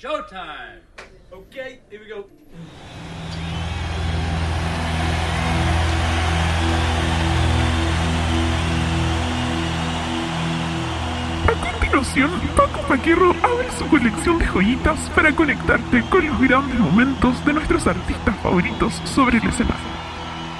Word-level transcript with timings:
Showtime! 0.00 0.80
Okay, 1.32 1.80
here 1.90 2.00
we 2.00 2.08
go. 2.08 2.24
A 11.46 11.72
continuación, 11.72 12.30
Paco 12.56 12.80
Paquerro 12.88 13.34
abre 13.42 13.70
su 13.72 13.86
colección 13.88 14.38
de 14.38 14.46
joyitas 14.46 14.98
para 15.10 15.34
conectarte 15.34 16.02
con 16.10 16.26
los 16.26 16.40
grandes 16.40 16.78
momentos 16.78 17.44
de 17.44 17.52
nuestros 17.54 17.86
artistas 17.86 18.36
favoritos 18.40 18.94
sobre 19.04 19.38
el 19.38 19.48
escenario. 19.48 19.76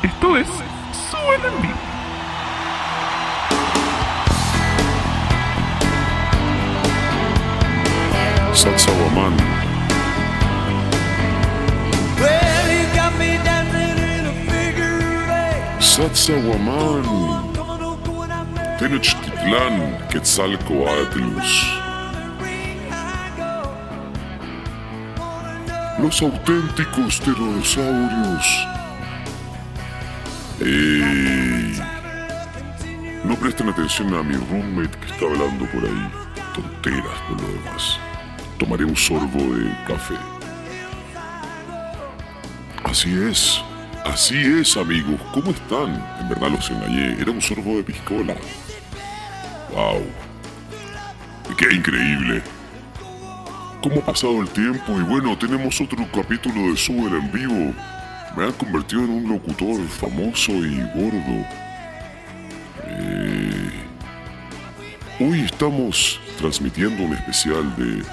Esto 0.02 0.36
es 0.36 0.48
Suena 0.92 1.46
en 1.46 1.62
vivo. 1.62 1.97
Oh, 17.06 18.00
going 18.04 18.30
out 18.30 18.54
there. 18.54 18.78
Tenochtitlan, 18.78 20.08
Quetzalcoatlus. 20.10 21.52
Los 25.98 26.22
auténticos 26.22 27.20
pterosaurios. 27.20 28.66
¡Ey! 30.60 31.80
No 33.24 33.34
presten 33.36 33.68
atención 33.68 34.14
a 34.14 34.22
mi 34.22 34.34
roommate 34.34 34.98
que 34.98 35.12
está 35.12 35.26
hablando 35.26 35.64
por 35.66 35.84
ahí. 35.84 36.10
Tonteras 36.54 37.20
por 37.28 37.40
lo 37.40 37.48
demás. 37.48 37.98
Tomaré 38.58 38.84
un 38.84 38.96
sorbo 38.96 39.38
de 39.54 39.70
café. 39.86 40.14
Así 42.84 43.16
es. 43.16 43.62
Así 44.04 44.36
es, 44.36 44.76
amigos. 44.76 45.20
¿Cómo 45.32 45.50
están? 45.50 45.94
En 46.20 46.28
verdad 46.28 46.50
los 46.50 46.70
engañé. 46.70 47.20
Era 47.20 47.30
un 47.30 47.40
sorbo 47.40 47.76
de 47.76 47.84
piscola. 47.84 48.34
¡Wow! 49.72 50.02
¡Qué 51.56 51.74
increíble! 51.74 52.42
¿Cómo 53.82 54.00
ha 54.00 54.06
pasado 54.06 54.42
el 54.42 54.48
tiempo? 54.48 54.98
Y 54.98 55.02
bueno, 55.02 55.36
tenemos 55.38 55.80
otro 55.80 56.06
capítulo 56.12 56.70
de 56.70 56.76
Super 56.76 57.14
en 57.14 57.30
vivo. 57.30 57.74
Me 58.36 58.44
han 58.44 58.52
convertido 58.52 59.04
en 59.04 59.10
un 59.10 59.28
locutor 59.28 59.86
famoso 59.88 60.52
y 60.52 60.80
gordo. 60.94 61.46
Eh, 62.84 63.88
Hoy 65.20 65.40
estamos 65.40 66.20
transmitiendo 66.38 67.02
un 67.02 67.12
especial 67.12 67.74
de 67.74 68.04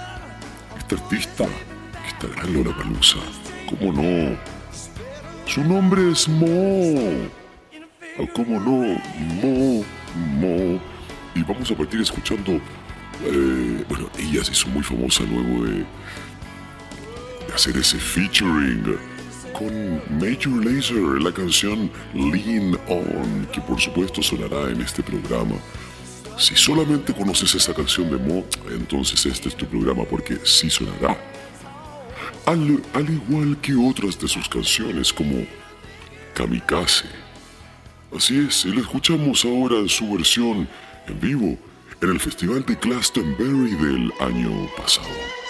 este 0.85 0.95
artista 0.95 1.45
que 1.45 2.07
está 2.07 2.27
gran 2.39 2.53
Lollapalooza. 2.53 3.17
¿Cómo 3.69 3.91
no? 3.91 4.37
Su 5.47 5.63
nombre 5.63 6.11
es 6.11 6.27
Mo. 6.27 7.27
Ah, 8.19 8.23
¿Cómo 8.35 8.59
no? 8.59 8.99
Mo, 9.41 9.83
Mo. 10.15 10.79
Y 11.33 11.43
vamos 11.43 11.71
a 11.71 11.75
partir 11.75 12.01
escuchando. 12.01 12.53
eh, 13.23 13.83
bueno, 13.89 14.09
ella 14.19 14.43
se 14.43 14.51
hizo 14.51 14.67
muy 14.67 14.83
famosa 14.83 15.23
luego 15.23 15.65
de, 15.65 15.71
de 17.47 17.53
hacer 17.53 17.75
ese 17.77 17.97
featuring 17.97 18.97
con 19.53 20.01
Major 20.19 20.65
Lazer, 20.65 21.21
la 21.21 21.31
canción 21.31 21.89
Lean 22.13 22.77
On, 22.87 23.47
que 23.53 23.61
por 23.61 23.79
supuesto 23.79 24.21
sonará 24.21 24.69
en 24.69 24.81
este 24.81 25.01
programa. 25.01 25.55
Si 26.37 26.55
solamente 26.55 27.13
conoces 27.13 27.55
esa 27.55 27.73
canción 27.73 28.09
de 28.09 28.17
Mo, 28.17 28.45
entonces 28.69 29.25
este 29.25 29.49
es 29.49 29.55
tu 29.55 29.65
programa 29.65 30.03
porque 30.03 30.37
sí 30.43 30.69
sonará. 30.69 31.17
Al, 32.45 32.83
al 32.93 33.09
igual 33.09 33.57
que 33.61 33.73
otras 33.73 34.19
de 34.19 34.27
sus 34.27 34.47
canciones 34.49 35.11
como 35.13 35.45
Kamikaze. 36.33 37.05
Así 38.15 38.45
es, 38.47 38.65
y 38.65 38.73
la 38.73 38.81
escuchamos 38.81 39.45
ahora 39.45 39.77
en 39.77 39.89
su 39.89 40.11
versión 40.11 40.67
en 41.07 41.19
vivo 41.19 41.57
en 42.01 42.09
el 42.09 42.19
Festival 42.19 42.65
de 42.65 42.75
Glastonbury 42.75 43.75
del 43.75 44.11
año 44.19 44.69
pasado. 44.77 45.44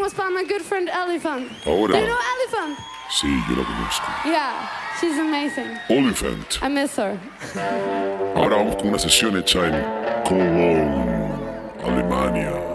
song 0.00 0.02
was 0.02 0.14
by 0.14 0.28
my 0.30 0.44
good 0.44 0.62
friend 0.62 0.88
Elephant. 0.88 1.50
Oh, 1.66 1.76
hold 1.76 1.90
Do 1.90 1.98
you 1.98 2.06
know 2.06 2.18
Elephant? 2.34 2.78
Sí, 3.10 3.28
yo 3.48 3.56
la 3.56 3.64
conozco. 3.64 4.08
Yeah, 4.24 4.68
she's 5.00 5.18
amazing. 5.18 5.78
Elephant. 5.88 6.58
I 6.62 6.68
miss 6.68 6.96
her. 6.96 7.18
Ahora 8.34 8.56
vamos 8.56 8.76
con 8.76 8.88
una 8.88 8.98
sesión 8.98 9.36
hecha 9.36 9.66
en 9.66 10.24
Cologne, 10.24 11.34
Alemania. 11.84 12.69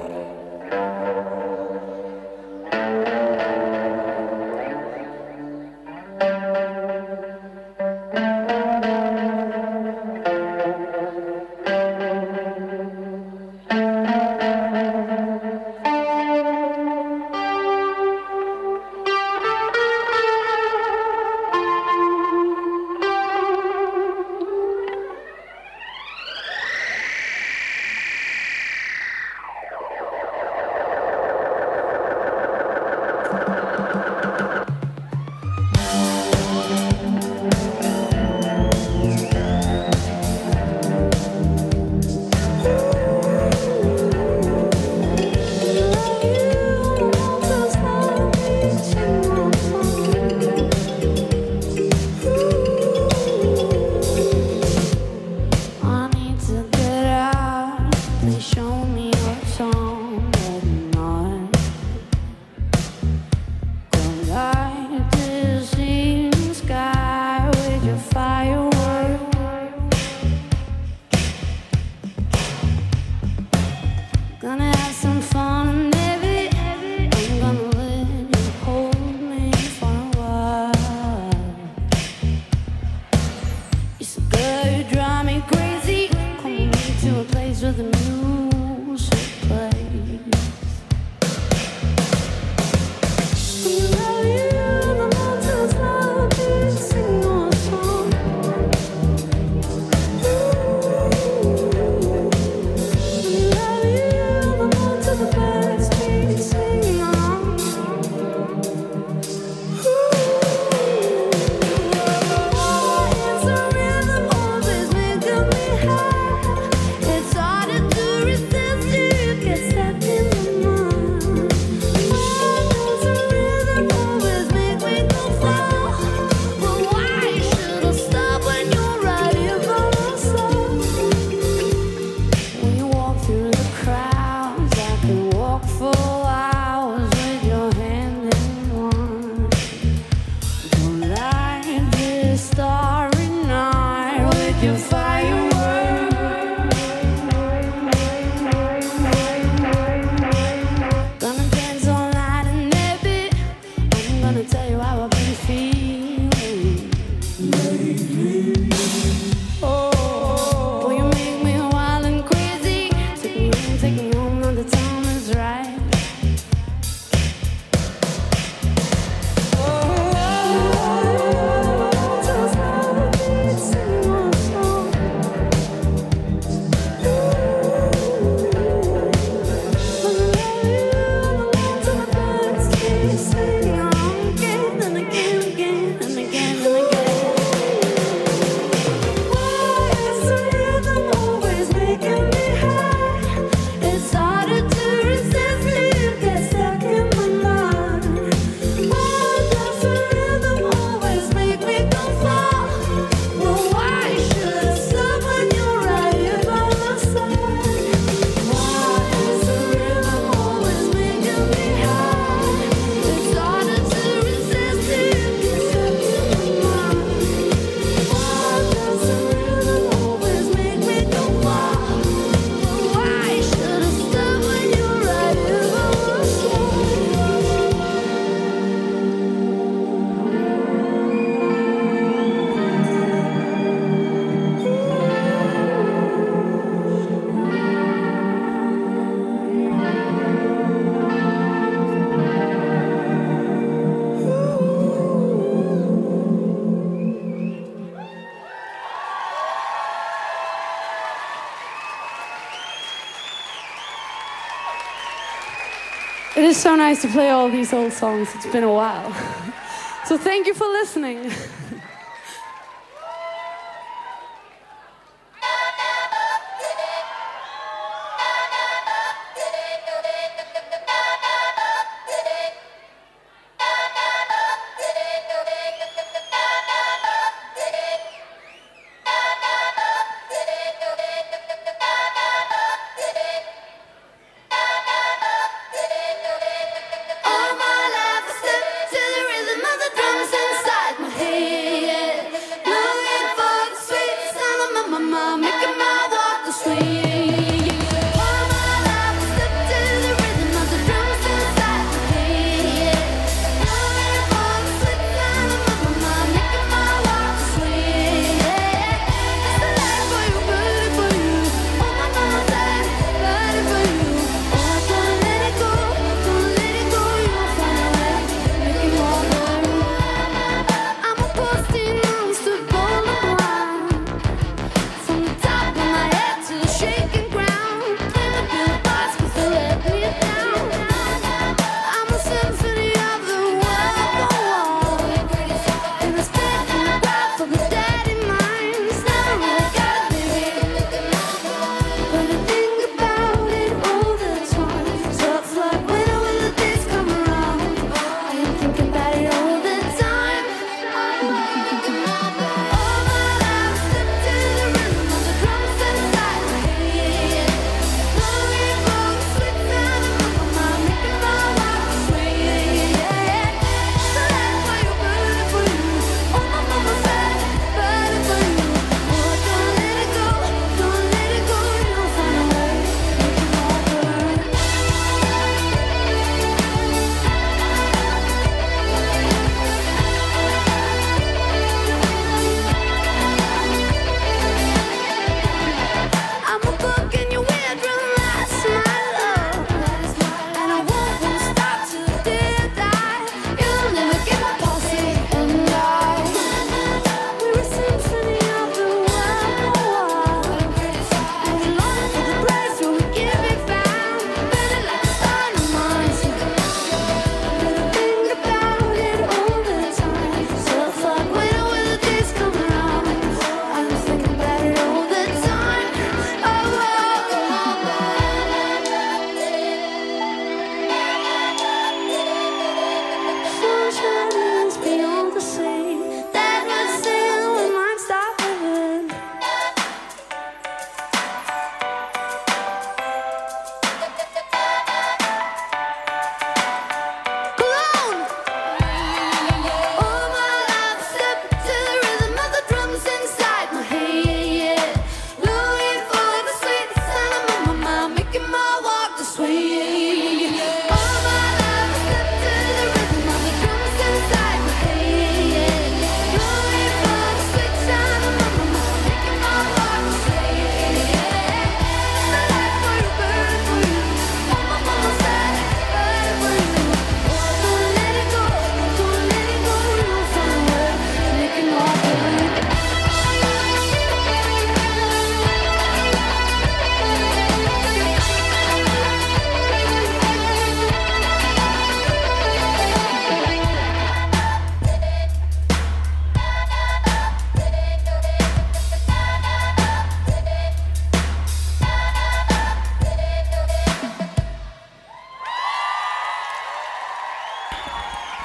so 256.55 256.75
nice 256.75 257.01
to 257.01 257.07
play 257.09 257.29
all 257.29 257.49
these 257.49 257.73
old 257.73 257.91
songs. 257.91 258.33
It's 258.35 258.45
been 258.45 258.63
a 258.63 258.71
while. 258.71 259.11
so 260.05 260.17
thank 260.17 260.47
you 260.47 260.53
for 260.53 260.67
listening. 260.67 261.31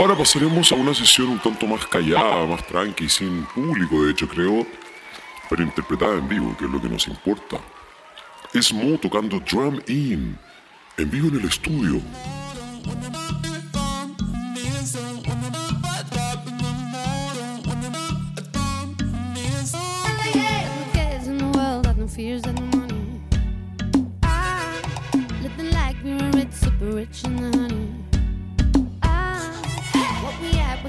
Ahora 0.01 0.17
pasaremos 0.17 0.73
a 0.73 0.77
una 0.77 0.95
sesión 0.95 1.29
un 1.29 1.39
tanto 1.39 1.67
más 1.67 1.87
callada, 1.87 2.47
más 2.47 2.67
tranqui, 2.67 3.07
sin 3.07 3.45
público, 3.55 4.03
de 4.03 4.13
hecho, 4.13 4.27
creo, 4.27 4.67
pero 5.51 5.63
interpretada 5.63 6.17
en 6.17 6.27
vivo, 6.27 6.57
que 6.57 6.65
es 6.65 6.71
lo 6.71 6.81
que 6.81 6.89
nos 6.89 7.07
importa. 7.07 7.59
Es 8.55 8.73
Mo 8.73 8.97
tocando 8.97 9.39
Drum 9.41 9.79
In, 9.89 10.39
en 10.97 11.11
vivo 11.11 11.29
en 11.29 11.41
el 11.41 11.45
estudio. 11.45 12.01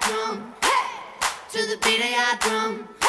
To 0.00 1.66
the 1.66 1.76
beat 1.82 2.00
of 2.00 2.10
your 2.10 2.36
drum, 2.40 2.88
hey. 3.02 3.08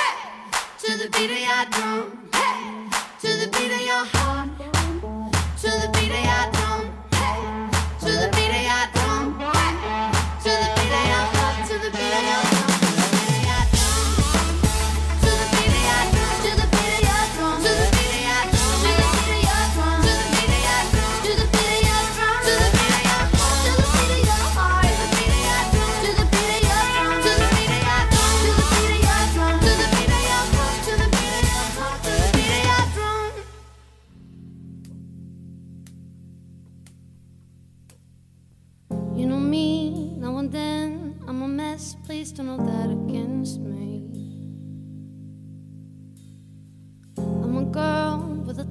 To 0.80 0.97
the 0.97 1.10
beat 1.10 1.32
of 1.32 1.39
your 1.39 1.65
drum, 1.69 2.30
hey. 2.34 2.89
To 3.21 3.28
the 3.28 3.47
beat 3.52 3.71
of 3.71 3.82
your 3.82 4.06
heart, 4.06 4.49
to 5.62 5.67
the 5.67 5.89
beat 5.93 6.12
of 6.12 6.54
your. 6.54 6.59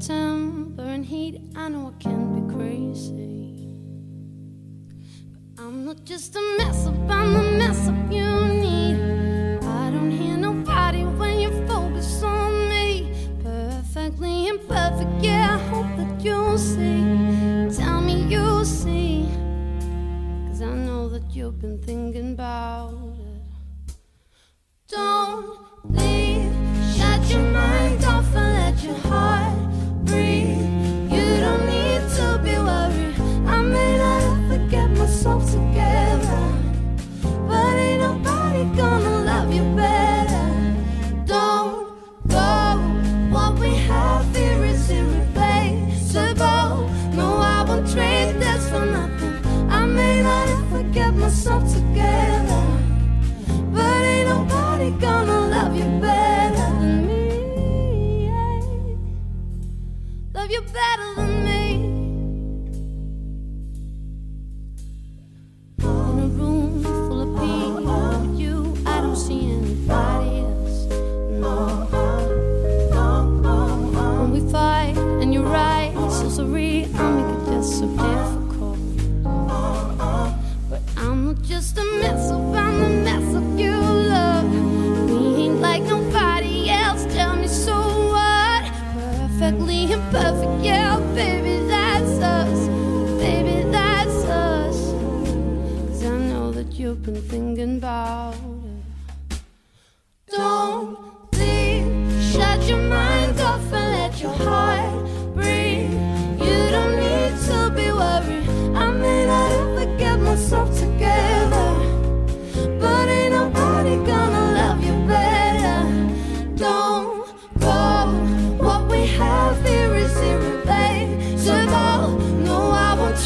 temper 0.01 0.83
and 0.83 1.05
heat. 1.05 1.41
I 1.57 1.69
know 1.69 1.93
I 1.95 2.03
can 2.03 2.35
be 2.35 2.55
crazy. 2.55 3.69
But 5.55 5.63
I'm 5.63 5.85
not 5.85 6.05
just 6.05 6.37
a 6.37 6.55
mess 6.59 6.87
up, 6.87 6.95
I'm 7.11 7.35
the 7.35 7.43
mess 7.59 7.89
up 7.89 8.13
you 8.13 8.47
need. 8.55 9.59
I 9.65 9.91
don't 9.91 10.11
hear 10.11 10.37
nobody 10.37 11.05
when 11.05 11.41
you 11.41 11.51
focus 11.67 12.23
on 12.23 12.69
me. 12.69 13.13
Perfectly 13.43 14.49
imperfect, 14.49 15.11
yeah, 15.21 15.57
I 15.57 15.69
hope 15.69 15.97
that 15.97 16.25
you'll 16.25 16.59
see. 16.59 17.03
Tell 17.77 18.01
me 18.01 18.23
you'll 18.29 18.65
see. 18.65 19.29
Cause 20.49 20.63
I 20.63 20.75
know 20.75 21.09
that 21.09 21.31
you've 21.35 21.61
been 21.61 21.79
thinking 21.83 22.33
about. 22.35 22.98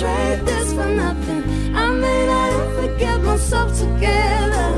Trade 0.02 0.40
this 0.44 0.72
for 0.72 0.88
nothing. 0.88 1.76
I 1.76 1.88
may 1.92 2.26
not 2.26 2.52
ever 2.52 2.98
get 2.98 3.20
myself 3.22 3.70
together, 3.78 4.70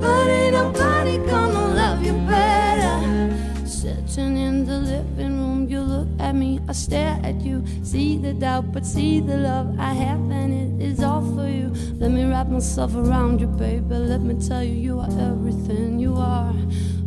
but 0.00 0.28
ain't 0.28 0.54
nobody 0.54 1.18
gonna 1.18 1.74
love 1.74 2.04
you 2.04 2.12
better. 2.30 3.66
Sitting 3.66 4.36
in 4.36 4.64
the 4.64 4.78
living 4.78 5.34
room, 5.40 5.68
you 5.68 5.80
look 5.80 6.06
at 6.20 6.36
me, 6.36 6.60
I 6.68 6.72
stare 6.72 7.18
at 7.24 7.40
you. 7.40 7.64
See 7.82 8.16
the 8.16 8.32
doubt, 8.32 8.70
but 8.72 8.86
see 8.86 9.18
the 9.18 9.38
love 9.38 9.74
I 9.76 9.92
have, 9.92 10.20
and 10.30 10.80
it 10.80 10.86
is 10.86 11.02
all 11.02 11.22
for 11.34 11.48
you. 11.48 11.72
Let 11.98 12.12
me 12.12 12.24
wrap 12.24 12.46
myself 12.46 12.94
around 12.94 13.40
you, 13.40 13.48
baby. 13.48 13.96
Let 13.96 14.20
me 14.20 14.34
tell 14.34 14.62
you, 14.62 14.74
you 14.74 15.00
are 15.00 15.10
everything 15.18 15.98
you 15.98 16.14
are. 16.14 16.54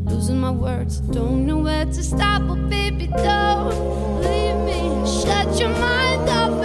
Losing 0.04 0.42
my 0.42 0.52
words, 0.52 1.00
don't 1.00 1.46
know 1.48 1.60
where 1.60 1.86
to 1.86 2.04
stop, 2.04 2.42
but 2.46 2.70
baby, 2.70 3.08
don't 3.08 4.22
leave 4.22 4.60
me. 4.68 4.82
Shut 5.22 5.58
your 5.58 5.70
mind 5.70 6.30
up. 6.30 6.65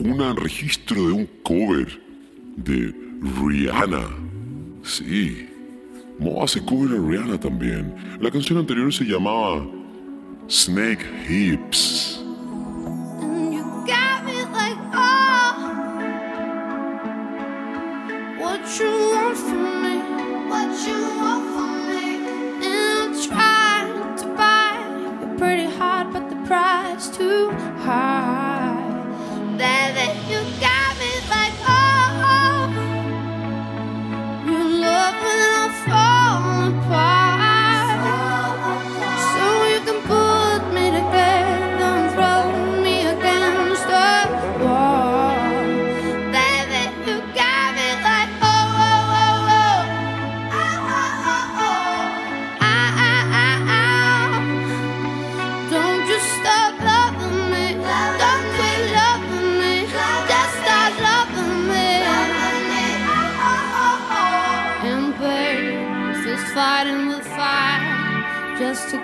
un 0.00 0.36
registro 0.36 1.08
de 1.08 1.12
un 1.12 1.26
cover 1.42 2.00
de 2.56 2.94
Rihanna. 3.20 4.08
Sí, 4.82 5.46
Moa 6.18 6.44
hace 6.44 6.64
cover 6.64 6.98
a 6.98 7.00
Rihanna 7.00 7.38
también. 7.38 7.94
La 8.20 8.30
canción 8.30 8.58
anterior 8.58 8.92
se 8.92 9.04
llamaba 9.04 9.66
Snake 10.48 11.04
Hips. 11.28 12.19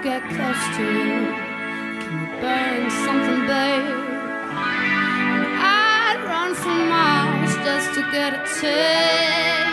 get 0.06 0.22
close 0.22 0.76
to 0.76 0.84
you? 0.84 1.34
Can 2.00 2.14
we 2.20 2.26
burn 2.40 2.90
something, 3.04 3.40
babe? 3.50 4.04
I'd 5.58 6.20
run 6.28 6.54
for 6.54 6.78
miles 6.94 7.54
just 7.66 7.92
to 7.94 8.02
get 8.12 8.34
a 8.34 8.60
taste. 8.60 9.65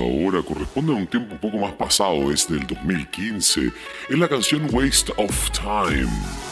ahora 0.00 0.42
corresponde 0.42 0.92
a 0.92 0.96
un 0.96 1.06
tiempo 1.06 1.34
un 1.34 1.40
poco 1.40 1.58
más 1.58 1.72
pasado, 1.72 2.32
es 2.32 2.48
del 2.48 2.66
2015. 2.66 3.72
Es 4.08 4.18
la 4.18 4.28
canción 4.28 4.68
Waste 4.72 5.12
of 5.16 5.50
Time. 5.50 6.49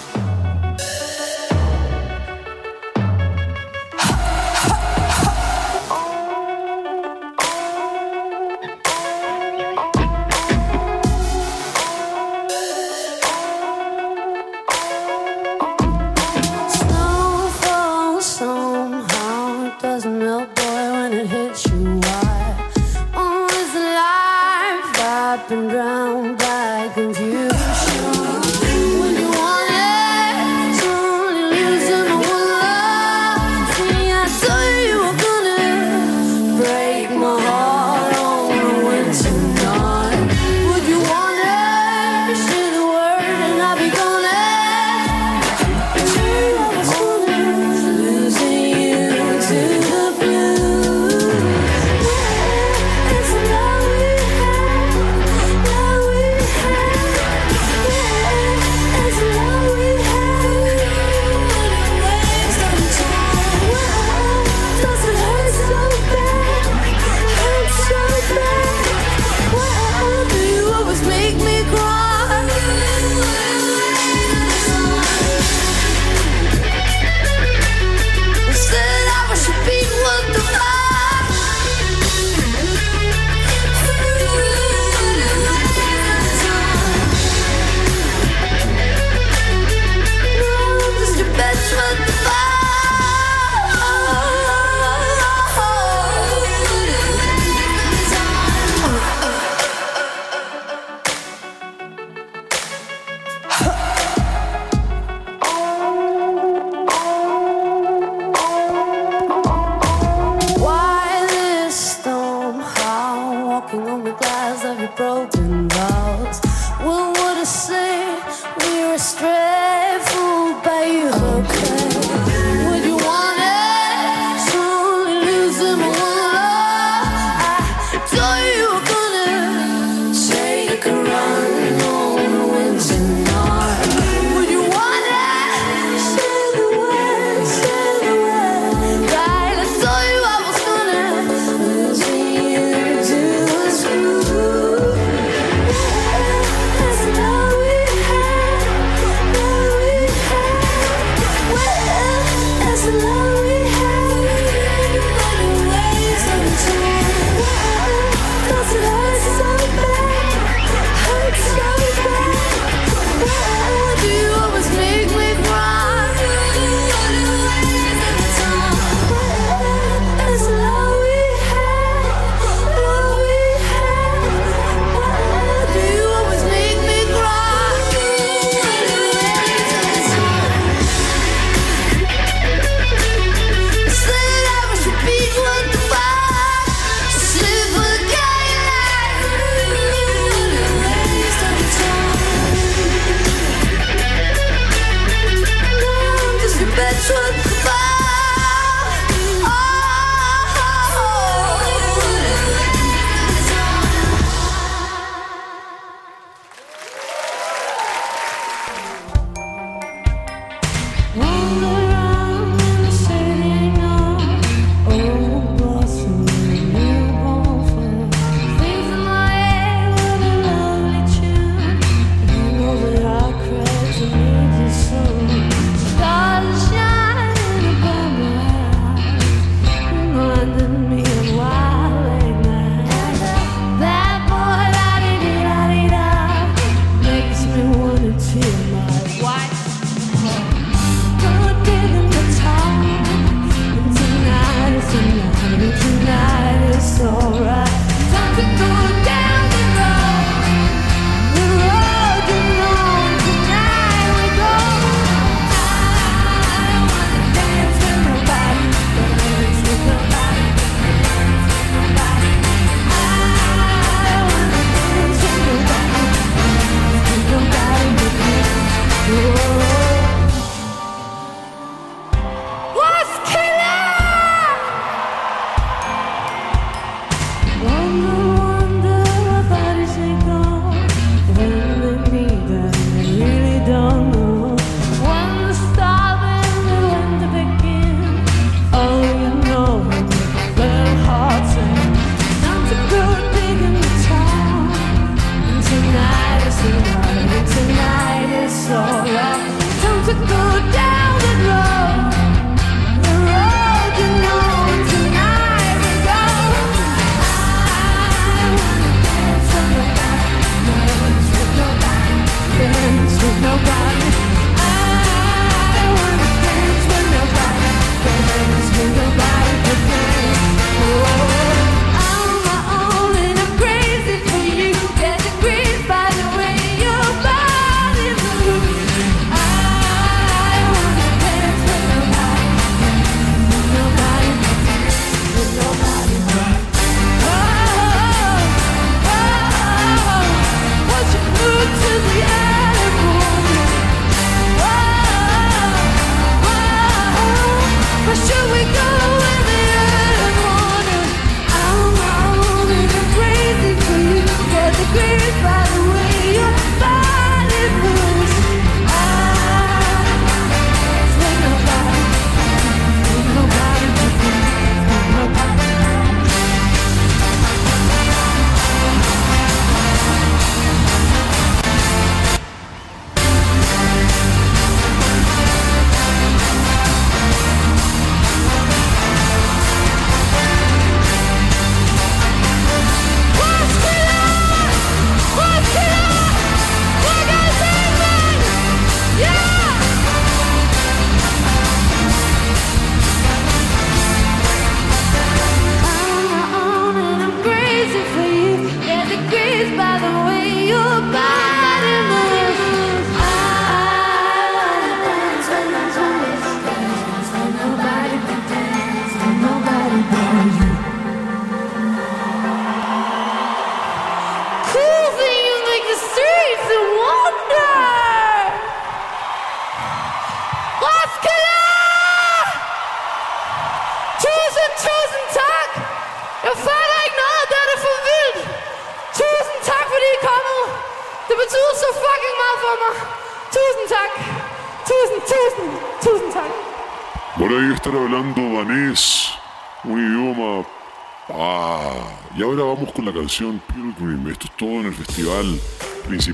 love. 211.56 211.77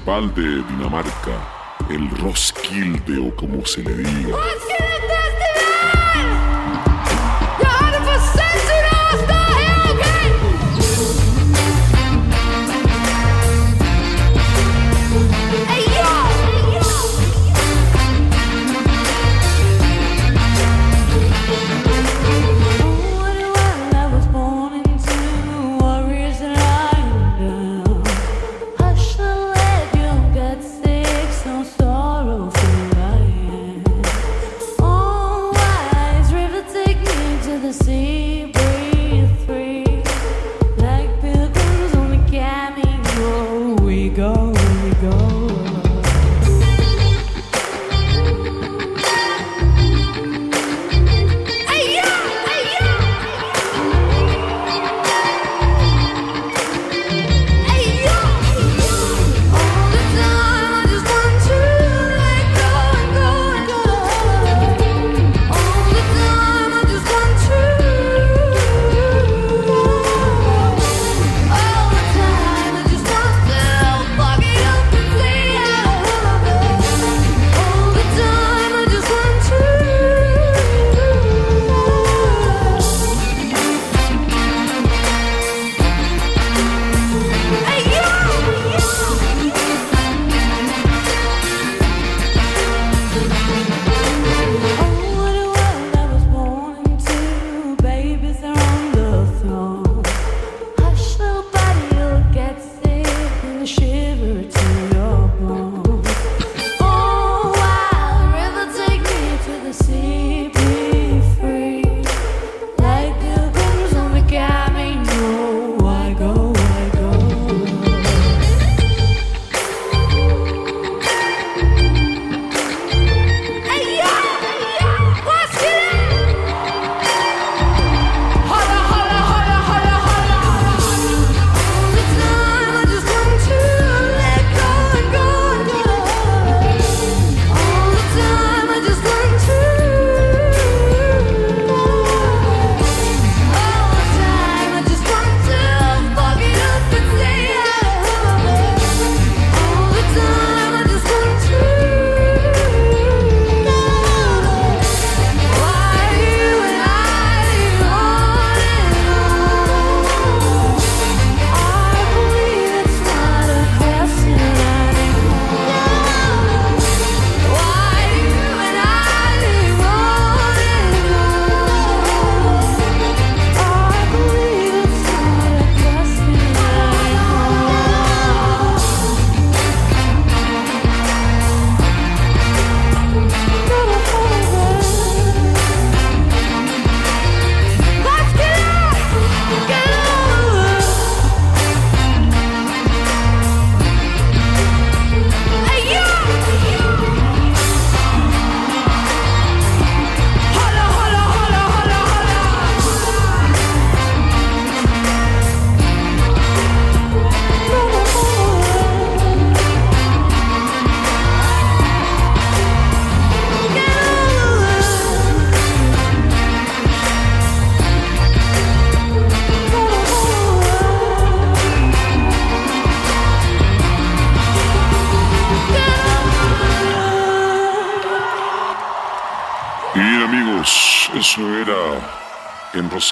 municipal 0.05 0.35
de 0.35 0.63
Dinamarca, 0.75 1.87
el 1.89 2.11
Roskilde 2.19 3.19
o 3.19 3.35
como 3.35 3.65
se 3.65 3.83
le 3.83 3.95
diga. 3.97 4.37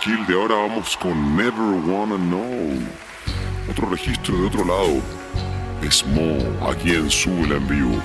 Kill 0.02 0.26
de 0.26 0.34
ahora 0.34 0.56
vamos 0.56 0.96
con 0.96 1.36
Never 1.36 1.60
Wanna 1.86 2.16
Know. 2.16 2.76
Otro 3.70 3.88
registro 3.88 4.36
de 4.36 4.46
otro 4.48 4.64
lado. 4.64 5.00
Smo, 5.88 6.68
aquí 6.68 6.90
en 6.90 7.08
Súbela 7.08 7.54
en 7.54 7.68
vivo. 7.68 8.02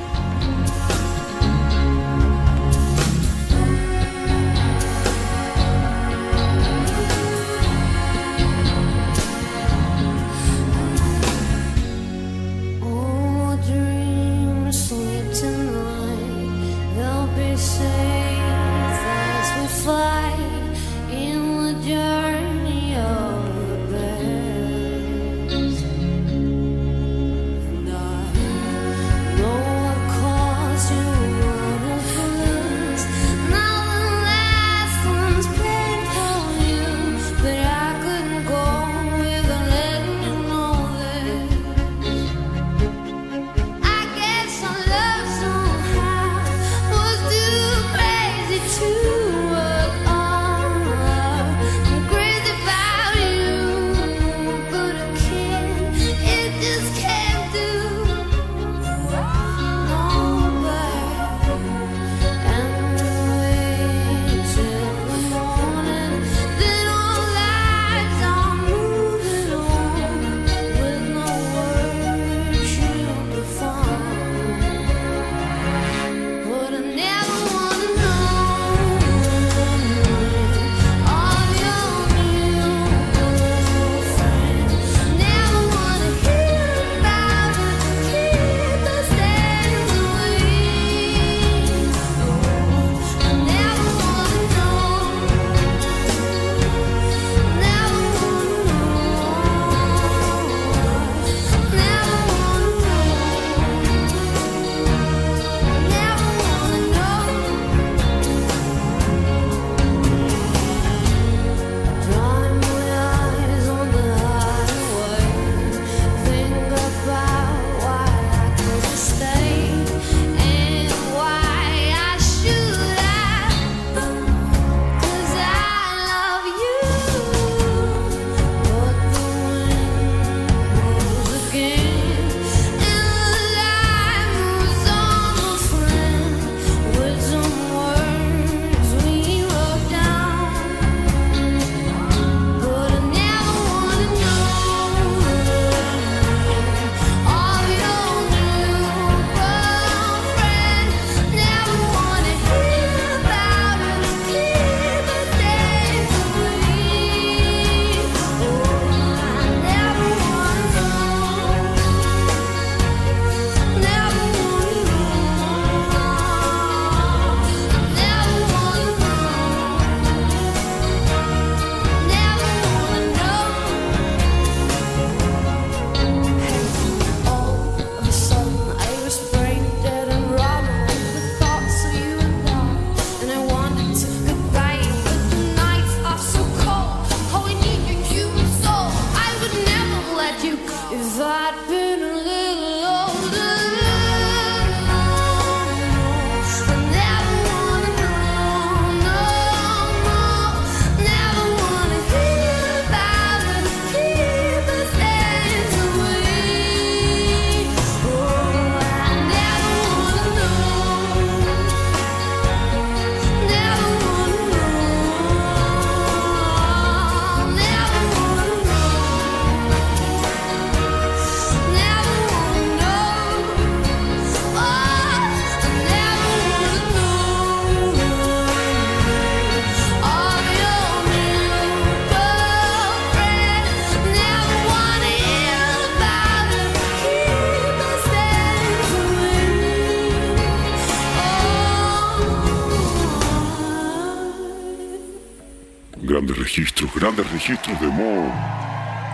grandes 247.08 247.32
registros 247.32 247.80
de 247.80 247.88
Moore. 247.88 248.34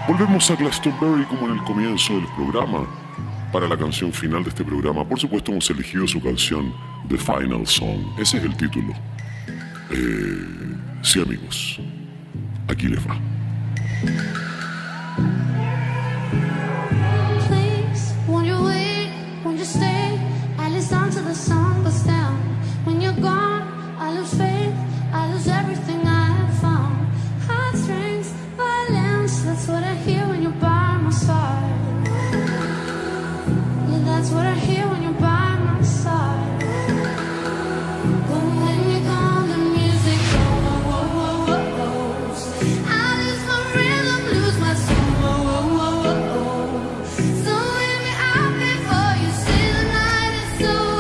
Volvemos 0.08 0.50
a 0.50 0.56
Glastonbury 0.56 1.26
como 1.26 1.46
en 1.46 1.60
el 1.60 1.64
comienzo 1.64 2.14
del 2.16 2.26
programa. 2.36 2.88
Para 3.52 3.68
la 3.68 3.78
canción 3.78 4.12
final 4.12 4.44
de 4.44 4.50
este 4.50 4.64
programa, 4.66 5.08
por 5.08 5.20
supuesto, 5.20 5.52
hemos 5.52 5.70
elegido 5.70 6.08
su 6.08 6.20
canción 6.20 6.74
The 7.08 7.20
Final 7.20 7.68
Song. 7.68 8.00
Ese 8.18 8.38
es 8.38 8.46
el 8.46 8.58
título. 8.58 8.94
Eh, 9.92 10.76
sí, 11.04 11.22
amigos, 11.22 11.80
aquí 12.68 12.88
les 12.88 13.00
va. 13.08 13.16
so 50.64 50.93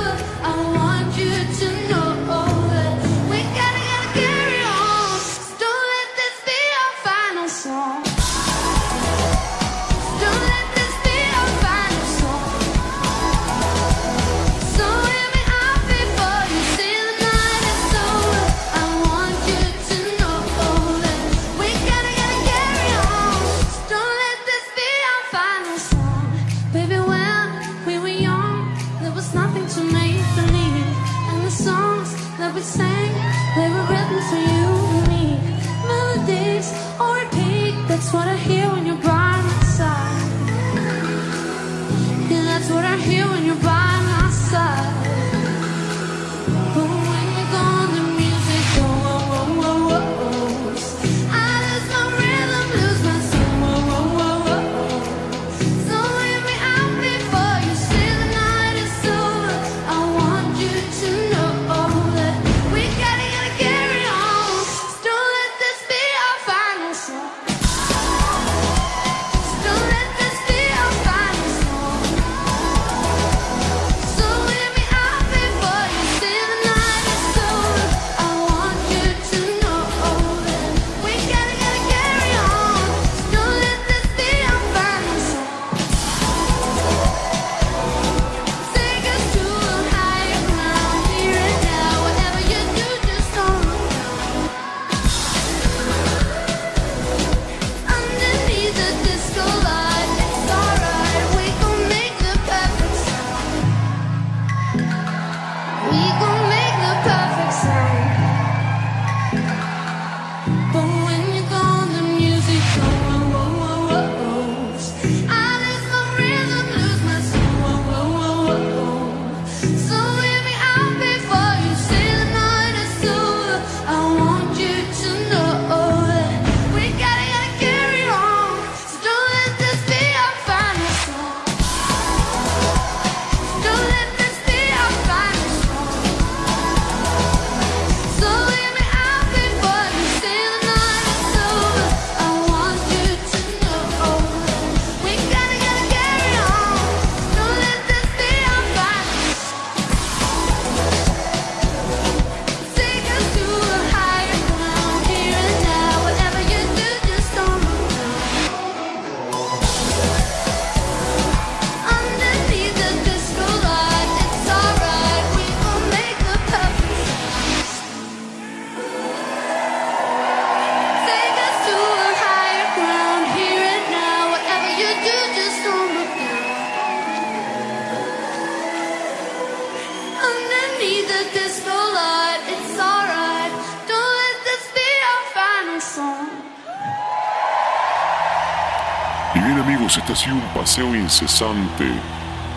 amigos, 189.83 189.97
este 189.97 190.13
ha 190.13 190.15
sido 190.15 190.35
un 190.35 190.53
paseo 190.53 190.95
incesante 190.95 191.85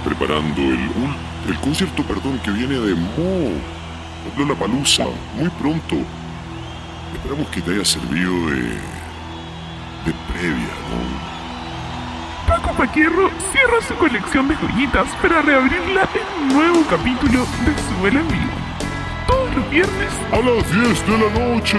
preparando 0.04 0.60
el, 0.60 0.88
el 1.48 1.56
concierto 1.60 2.02
perdón, 2.04 2.38
que 2.44 2.50
viene 2.50 2.74
de 2.74 2.94
Mo, 2.94 4.44
la 4.46 4.54
Palusa, 4.54 5.04
muy 5.36 5.48
pronto. 5.50 5.96
Esperamos 7.14 7.48
que 7.48 7.60
te 7.60 7.72
haya 7.72 7.84
servido 7.84 8.32
de, 8.50 8.62
de 10.04 10.14
previa, 10.32 10.74
¿no? 10.90 11.26
Paco 12.46 12.72
Paquierro 12.76 13.30
cierra 13.50 13.82
su 13.88 13.94
colección 13.94 14.46
de 14.46 14.54
joyitas 14.54 15.08
para 15.20 15.42
reabrirla 15.42 16.08
en 16.14 16.42
un 16.42 16.54
nuevo 16.54 16.86
capítulo 16.88 17.40
de 17.40 17.74
su 17.74 18.14
la 18.14 18.22
Vivo. 18.22 18.52
Todos 19.26 19.56
los 19.56 19.70
viernes 19.70 20.12
a 20.32 20.36
las 20.36 20.72
10 20.72 21.06
de 21.06 21.18
la 21.18 21.54
noche. 21.54 21.78